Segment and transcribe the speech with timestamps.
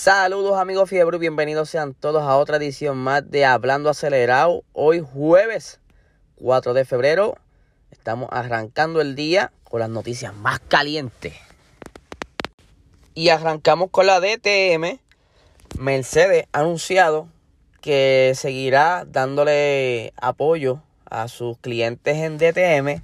[0.00, 4.62] Saludos amigos Fiebre, bienvenidos sean todos a otra edición más de Hablando Acelerado.
[4.72, 5.80] Hoy jueves
[6.36, 7.34] 4 de febrero
[7.90, 11.34] estamos arrancando el día con las noticias más calientes.
[13.14, 15.00] Y arrancamos con la DTM.
[15.80, 17.26] Mercedes ha anunciado
[17.80, 23.02] que seguirá dándole apoyo a sus clientes en DTM,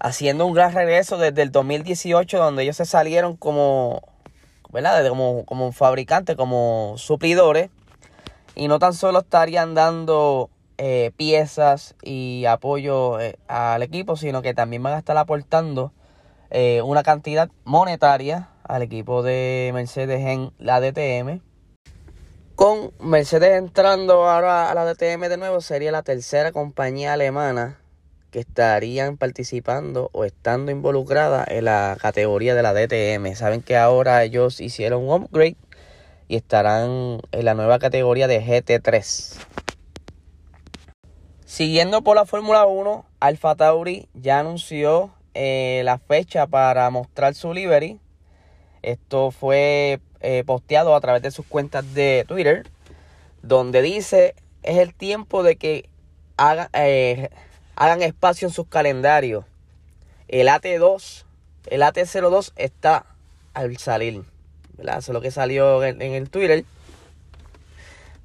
[0.00, 4.11] haciendo un gran regreso desde el 2018 donde ellos se salieron como
[4.72, 5.06] ¿verdad?
[5.08, 7.70] Como, como fabricantes, como suplidores.
[8.54, 14.54] Y no tan solo estarían dando eh, piezas y apoyo eh, al equipo, sino que
[14.54, 15.92] también van a estar aportando
[16.50, 21.40] eh, una cantidad monetaria al equipo de Mercedes en la DTM.
[22.54, 27.81] Con Mercedes entrando ahora a la DTM de nuevo, sería la tercera compañía alemana
[28.32, 33.36] que estarían participando o estando involucradas en la categoría de la DTM.
[33.36, 35.56] Saben que ahora ellos hicieron un upgrade
[36.26, 39.36] y estarán en la nueva categoría de GT3.
[41.44, 47.52] Siguiendo por la Fórmula 1, Alfa Tauri ya anunció eh, la fecha para mostrar su
[47.52, 48.00] livery.
[48.80, 52.66] Esto fue eh, posteado a través de sus cuentas de Twitter,
[53.42, 55.90] donde dice es el tiempo de que
[56.38, 57.28] haga, eh,
[57.76, 59.44] hagan espacio en sus calendarios.
[60.28, 61.24] El AT2,
[61.66, 63.06] el AT02 está
[63.54, 64.24] al salir.
[64.76, 64.98] ¿verdad?
[64.98, 66.64] Eso es lo que salió en, el Twitter.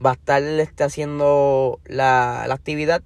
[0.04, 3.02] Va a estar este, haciendo la, actividad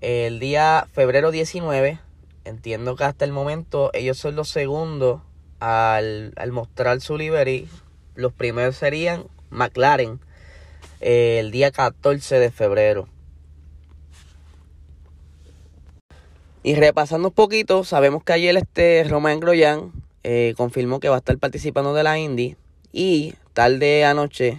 [0.00, 1.98] el día febrero 19.
[2.44, 5.20] Entiendo que hasta el momento ellos son los segundos
[5.60, 7.68] al, mostrar su livery.
[8.14, 10.20] Los primeros serían McLaren
[11.00, 13.08] el día 14 de febrero.
[16.66, 19.92] Y repasando un poquito, sabemos que ayer este Romain Grosjean
[20.24, 22.56] eh, confirmó que va a estar participando de la Indy.
[22.92, 24.58] Y tarde anoche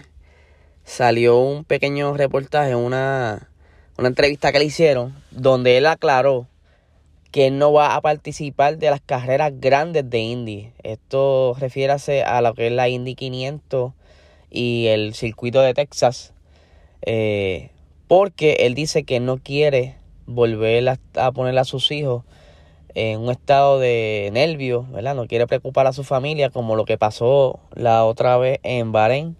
[0.84, 3.50] salió un pequeño reportaje, una,
[3.98, 6.46] una entrevista que le hicieron, donde él aclaró
[7.30, 10.72] que no va a participar de las carreras grandes de Indy.
[10.82, 13.92] Esto refiere a lo que es la Indy 500
[14.50, 16.32] y el circuito de Texas.
[17.02, 17.68] Eh,
[18.06, 19.97] porque él dice que no quiere
[20.28, 22.22] volver a, a poner a sus hijos
[22.94, 25.14] en un estado de nervio, ¿verdad?
[25.14, 29.36] No quiere preocupar a su familia como lo que pasó la otra vez en Bahrein.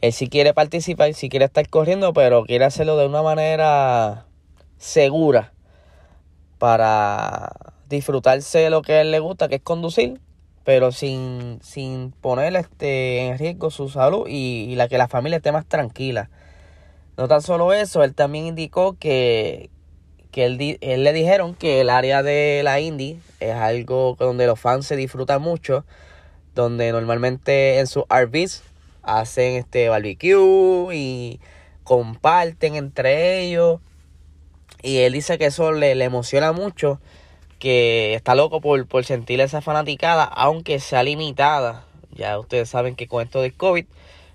[0.00, 4.26] Él sí quiere participar, sí quiere estar corriendo, pero quiere hacerlo de una manera
[4.78, 5.52] segura
[6.58, 7.52] para
[7.88, 10.20] disfrutarse de lo que a él le gusta, que es conducir,
[10.64, 15.52] pero sin, sin poner este, en riesgo su salud y la que la familia esté
[15.52, 16.30] más tranquila.
[17.16, 19.68] No tan solo eso, él también indicó que,
[20.30, 24.60] que él, él, le dijeron que el área de la Indy es algo donde los
[24.60, 25.84] fans se disfrutan mucho,
[26.54, 28.62] donde normalmente en sus RVs
[29.02, 31.40] hacen este barbecue y
[31.84, 33.80] comparten entre ellos.
[34.82, 37.00] Y él dice que eso le, le emociona mucho,
[37.58, 41.84] que está loco por, por sentir esa fanaticada, aunque sea limitada.
[42.12, 43.86] Ya ustedes saben que con esto del COVID,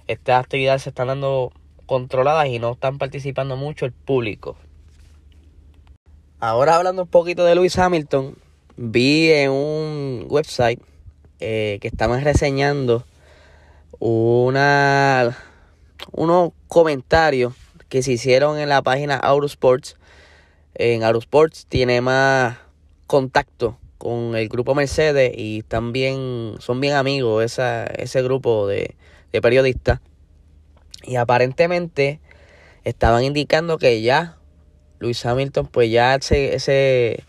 [0.07, 1.51] estas actividades se están dando
[1.85, 4.55] controladas y no están participando mucho el público.
[6.41, 8.35] Ahora hablando un poquito de Lewis Hamilton,
[8.75, 10.81] vi en un website
[11.39, 13.05] eh, que estaban reseñando
[13.99, 15.37] una,
[16.11, 17.53] unos comentarios
[17.87, 19.95] que se hicieron en la página Autosports.
[20.73, 22.57] En Autosports tiene más
[23.07, 28.93] contacto con el grupo Mercedes y también son bien amigos ese grupo de
[29.41, 30.01] periodistas.
[31.03, 32.19] Y aparentemente
[32.83, 34.37] estaban indicando que ya
[34.99, 37.23] Luis Hamilton, pues ya ese, ese,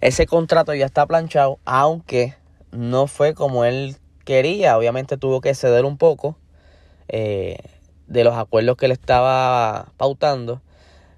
[0.00, 2.34] ese contrato ya está planchado, aunque
[2.72, 4.76] no fue como él quería.
[4.76, 6.36] Obviamente tuvo que ceder un poco
[7.08, 7.58] eh,
[8.06, 10.60] de los acuerdos que le estaba pautando.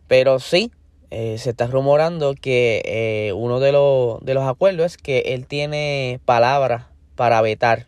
[0.08, 0.70] Pero sí,
[1.10, 5.46] eh, se está rumorando que eh, uno de los, de los acuerdos es que él
[5.46, 7.87] tiene palabras para vetar.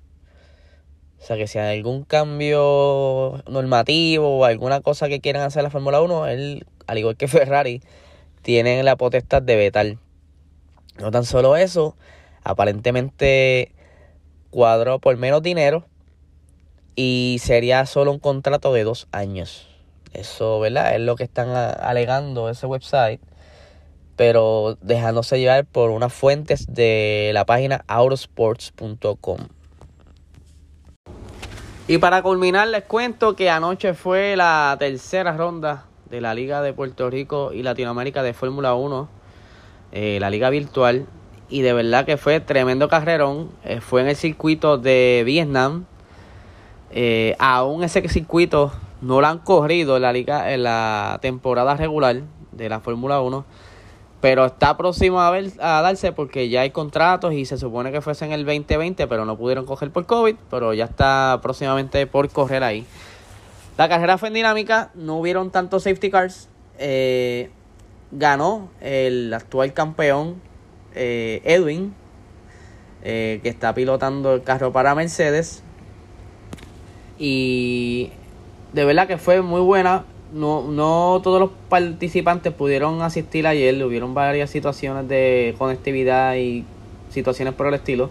[1.20, 5.70] O sea que si hay algún cambio normativo o alguna cosa que quieran hacer la
[5.70, 7.82] Fórmula 1, él al igual que Ferrari,
[8.42, 9.96] tienen la potestad de vetar.
[10.98, 11.96] No tan solo eso,
[12.42, 13.72] aparentemente
[14.50, 15.84] cuadró por menos dinero
[16.96, 19.68] y sería solo un contrato de dos años.
[20.14, 20.94] Eso, ¿verdad?
[20.94, 23.20] Es lo que están alegando ese website,
[24.16, 29.38] pero dejándose llevar por unas fuentes de la página autosports.com.
[31.86, 36.72] Y para culminar les cuento que anoche fue la tercera ronda de la Liga de
[36.72, 39.08] Puerto Rico y Latinoamérica de Fórmula 1,
[39.92, 41.06] eh, la liga virtual,
[41.48, 43.50] y de verdad que fue tremendo carrerón.
[43.64, 45.84] Eh, fue en el circuito de Vietnam,
[46.90, 48.72] Eh, aún ese circuito
[49.02, 52.22] no lo han corrido en la liga en la temporada regular
[52.52, 53.44] de la Fórmula 1
[54.20, 58.00] pero está próximo a, ver, a darse porque ya hay contratos y se supone que
[58.00, 62.28] fuese en el 2020, pero no pudieron coger por COVID, pero ya está próximamente por
[62.30, 62.84] correr ahí.
[63.78, 66.48] La carrera fue dinámica, no hubieron tantos safety cars.
[66.80, 67.48] Eh,
[68.10, 70.42] ganó el actual campeón
[70.96, 71.94] eh, Edwin,
[73.04, 75.62] eh, que está pilotando el carro para Mercedes.
[77.20, 78.10] Y
[78.72, 84.12] de verdad que fue muy buena no, no todos los participantes pudieron asistir ayer, hubieron
[84.12, 86.64] varias situaciones de conectividad y
[87.10, 88.10] situaciones por el estilo.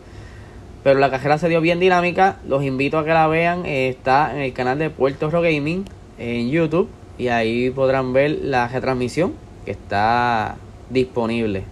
[0.88, 4.42] Pero la cajera se dio bien dinámica, los invito a que la vean, está en
[4.42, 5.84] el canal de Puerto Rico Gaming
[6.18, 6.88] en YouTube
[7.18, 9.34] y ahí podrán ver la retransmisión
[9.66, 10.56] que está
[10.90, 11.66] disponible.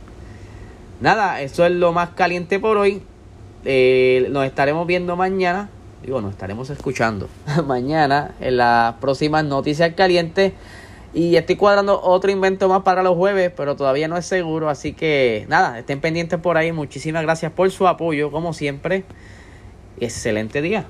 [1.00, 3.04] Nada, eso es lo más caliente por hoy.
[3.64, 5.70] Eh, nos estaremos viendo mañana
[6.04, 7.30] digo, nos estaremos escuchando
[7.66, 10.52] mañana en las próximas noticias calientes.
[11.16, 14.70] Y estoy cuadrando otro invento más para los jueves, pero todavía no es seguro.
[14.70, 16.74] Así que nada, estén pendientes por ahí.
[16.74, 19.06] Muchísimas gracias por su apoyo, como siempre.
[19.98, 20.86] Excelente día.